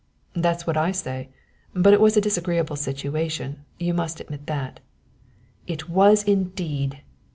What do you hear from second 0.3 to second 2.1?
"That's what I say! But it